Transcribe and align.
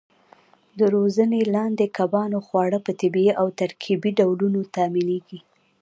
د 0.79 0.81
روزنې 0.95 1.41
لاندې 1.55 1.85
کبانو 1.97 2.37
خواړه 2.47 2.79
په 2.85 2.91
طبیعي 3.01 3.31
او 3.41 3.47
ترکیبي 3.59 4.11
ډولونو 4.19 4.61
تامینېږي. 4.75 5.39